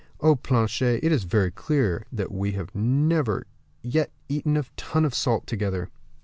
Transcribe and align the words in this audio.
Oh, 0.19 0.35
Planchet, 0.35 1.01
it 1.05 1.11
is 1.11 1.25
very 1.25 1.51
clear 1.51 2.07
that 2.11 2.31
we 2.31 2.53
have 2.53 2.73
never 2.73 3.45
yet 3.83 4.11
eaten 4.29 4.57
a 4.57 4.65
ton 4.75 5.05
of 5.05 5.13
salt 5.13 5.45
together." 5.45 5.91